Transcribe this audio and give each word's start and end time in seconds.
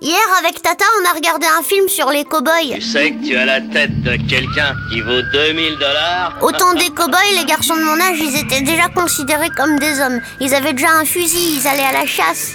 hier 0.00 0.20
avec 0.38 0.62
Tata, 0.62 0.84
on 1.00 1.10
a 1.10 1.12
regardé 1.14 1.46
un 1.58 1.62
film 1.62 1.88
sur 1.88 2.10
les 2.10 2.24
cow-boys. 2.24 2.74
Tu 2.74 2.80
sais 2.80 3.12
que 3.12 3.26
tu 3.26 3.36
as 3.36 3.44
la 3.44 3.60
tête 3.60 4.02
de 4.02 4.16
quelqu'un 4.28 4.74
qui 4.90 5.00
vaut 5.00 5.22
2000 5.32 5.78
dollars? 5.78 6.38
Au 6.40 6.52
temps 6.52 6.74
des 6.74 6.90
cow-boys, 6.90 7.36
les 7.36 7.44
garçons 7.44 7.76
de 7.76 7.82
mon 7.82 8.00
âge, 8.00 8.18
ils 8.18 8.36
étaient 8.38 8.62
déjà 8.62 8.88
considérés 8.88 9.50
comme 9.56 9.78
des 9.78 10.00
hommes. 10.00 10.20
Ils 10.40 10.54
avaient 10.54 10.72
déjà 10.72 10.90
un 10.90 11.04
fusil, 11.04 11.58
ils 11.60 11.66
allaient 11.66 11.82
à 11.82 11.92
la 11.92 12.06
chasse. 12.06 12.52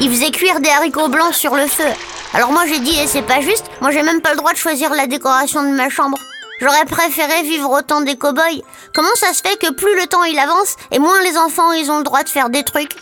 Ils 0.00 0.10
faisaient 0.10 0.30
cuire 0.30 0.60
des 0.60 0.70
haricots 0.70 1.08
blancs 1.08 1.34
sur 1.34 1.54
le 1.54 1.66
feu. 1.66 1.84
Alors 2.32 2.50
moi 2.50 2.64
j'ai 2.66 2.80
dit, 2.80 2.98
et 2.98 3.06
c'est 3.06 3.22
pas 3.22 3.40
juste, 3.40 3.64
moi 3.80 3.92
j'ai 3.92 4.02
même 4.02 4.20
pas 4.20 4.30
le 4.30 4.38
droit 4.38 4.52
de 4.52 4.58
choisir 4.58 4.90
la 4.92 5.06
décoration 5.06 5.62
de 5.62 5.74
ma 5.74 5.88
chambre. 5.88 6.18
J'aurais 6.60 6.84
préféré 6.84 7.42
vivre 7.42 7.70
au 7.70 7.82
temps 7.82 8.00
des 8.00 8.16
cow-boys. 8.16 8.62
Comment 8.92 9.14
ça 9.14 9.32
se 9.32 9.42
fait 9.42 9.56
que 9.56 9.72
plus 9.72 9.94
le 9.96 10.06
temps 10.06 10.24
il 10.24 10.38
avance, 10.38 10.74
et 10.90 10.98
moins 10.98 11.20
les 11.22 11.36
enfants 11.36 11.72
ils 11.72 11.90
ont 11.90 11.98
le 11.98 12.04
droit 12.04 12.24
de 12.24 12.28
faire 12.28 12.50
des 12.50 12.64
trucs? 12.64 12.92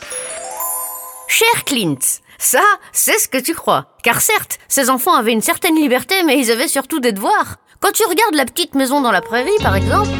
Cher 1.29 1.65
Clint, 1.65 1.99
ça, 2.43 2.63
c'est 2.93 3.21
ce 3.21 3.29
que 3.29 3.39
tu 3.39 3.55
crois. 3.55 3.87
Car 4.03 4.21
certes, 4.21 4.59
ces 4.67 4.91
enfants 4.91 5.15
avaient 5.15 5.33
une 5.33 5.43
certaine 5.43 5.77
liberté, 5.77 6.25
mais 6.25 6.39
ils 6.39 6.51
avaient 6.51 6.67
surtout 6.67 6.99
des 6.99 7.13
devoirs. 7.13 7.59
Quand 7.81 7.93
tu 7.93 8.03
regardes 8.05 8.35
la 8.35 8.45
petite 8.45 8.75
maison 8.75 9.01
dans 9.01 9.13
la 9.13 9.21
prairie, 9.21 9.51
par 9.63 9.77
exemple, 9.77 10.11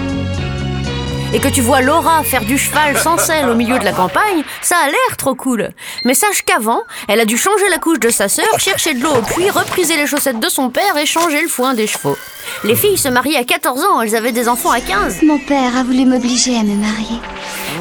et 1.35 1.41
que 1.41 1.49
tu 1.49 1.63
vois 1.63 1.81
Laura 1.81 2.23
faire 2.23 2.45
du 2.45 2.59
cheval 2.59 2.97
sans 2.97 3.19
selle 3.27 3.49
au 3.49 3.57
milieu 3.57 3.77
de 3.79 3.85
la 3.85 3.93
campagne, 3.93 4.45
ça 4.61 4.77
a 4.77 4.87
l'air 4.87 5.17
trop 5.17 5.35
cool. 5.35 5.71
Mais 6.05 6.15
sache 6.15 6.43
qu'avant, 6.43 6.83
elle 7.09 7.19
a 7.19 7.25
dû 7.25 7.37
changer 7.37 7.69
la 7.71 7.79
couche 7.79 7.99
de 7.99 8.11
sa 8.11 8.29
sœur, 8.29 8.61
chercher 8.61 8.95
de 8.95 9.03
l'eau 9.03 9.15
au 9.17 9.23
puits, 9.23 9.51
repriser 9.51 9.97
les 9.97 10.07
chaussettes 10.07 10.39
de 10.39 10.49
son 10.49 10.71
père 10.71 10.97
et 10.99 11.07
changer 11.07 11.43
le 11.43 11.49
foin 11.49 11.75
des 11.75 11.89
chevaux. 11.89 12.17
Les 12.63 12.77
filles 12.77 12.99
se 12.99 13.09
mariaient 13.09 13.39
à 13.39 13.45
14 13.45 13.83
ans, 13.83 14.01
elles 14.01 14.15
avaient 14.15 14.31
des 14.31 14.49
enfants 14.49 14.71
à 14.71 14.81
15. 14.81 15.23
Mon 15.23 15.39
père 15.39 15.77
a 15.77 15.83
voulu 15.83 16.05
m'obliger 16.05 16.57
à 16.57 16.63
me 16.63 16.77
marier. 16.77 17.19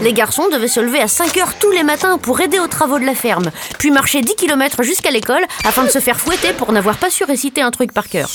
Les 0.02 0.14
garçons 0.14 0.48
devaient 0.50 0.68
se 0.68 0.80
lever 0.80 1.02
à 1.02 1.08
5 1.08 1.38
heures 1.38 1.54
tous 1.60 1.72
les 1.72 1.84
matins 1.84 2.18
pour 2.18 2.42
aider 2.42 2.60
aux 2.60 2.68
travaux 2.68 3.00
de 3.00 3.06
la 3.06 3.14
ferme, 3.14 3.52
puis 3.78 3.92
marcher 3.92 4.22
10 4.22 4.36
km 4.36 4.84
jusqu'à 4.84 5.12
l'école 5.12 5.44
afin 5.64 5.84
de 5.84 5.90
se 5.90 6.00
faire 6.00 6.20
fouetter 6.20 6.54
pour 6.54 6.72
n'avoir 6.72 6.98
pas 6.98 7.10
su 7.10 7.24
réciter 7.24 7.62
un 7.62 7.72
truc 7.72 7.94
par 7.94 8.08
cœur. 8.08 8.30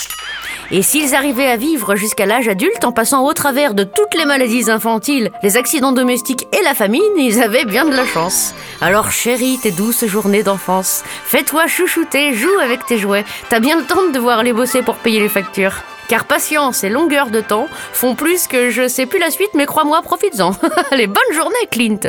Et 0.70 0.82
s'ils 0.82 1.14
arrivaient 1.14 1.48
à 1.48 1.56
vivre 1.56 1.94
jusqu'à 1.94 2.26
l'âge 2.26 2.48
adulte 2.48 2.84
en 2.84 2.92
passant 2.92 3.24
au 3.24 3.32
travers 3.32 3.74
de 3.74 3.84
toutes 3.84 4.14
les 4.14 4.24
maladies 4.24 4.70
infantiles, 4.70 5.30
les 5.42 5.56
accidents 5.56 5.92
domestiques 5.92 6.46
et 6.52 6.62
la 6.62 6.74
famine, 6.74 7.02
ils 7.16 7.40
avaient 7.40 7.64
bien 7.64 7.84
de 7.84 7.94
la 7.94 8.06
chance. 8.06 8.54
Alors 8.80 9.10
chérie 9.10 9.58
tes 9.62 9.70
douces 9.70 10.04
journées 10.06 10.42
d'enfance, 10.42 11.02
fais-toi 11.24 11.66
chouchouter, 11.66 12.34
joue 12.34 12.58
avec 12.62 12.84
tes 12.86 12.98
jouets, 12.98 13.24
t'as 13.48 13.60
bien 13.60 13.76
le 13.76 13.84
temps 13.84 14.06
de 14.06 14.12
devoir 14.12 14.40
aller 14.40 14.52
bosser 14.52 14.82
pour 14.82 14.96
payer 14.96 15.20
les 15.20 15.28
factures. 15.28 15.82
Car 16.08 16.24
patience 16.24 16.84
et 16.84 16.88
longueur 16.88 17.28
de 17.30 17.40
temps 17.40 17.68
font 17.92 18.14
plus 18.14 18.46
que 18.46 18.70
je 18.70 18.88
sais 18.88 19.06
plus 19.06 19.18
la 19.18 19.30
suite, 19.30 19.50
mais 19.54 19.66
crois-moi, 19.66 20.02
profites-en. 20.02 20.52
Allez, 20.90 21.06
bonne 21.06 21.32
journée, 21.34 21.54
Clint. 21.70 22.00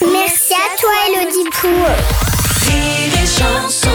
Merci 0.00 0.54
à 0.54 0.80
toi, 0.80 0.90
Elodie 1.08 1.50
chanson 3.40 3.89